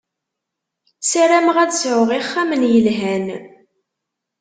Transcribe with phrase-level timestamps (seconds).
[1.09, 3.27] Sarameɣ ad sɛun ixxamen yelhan.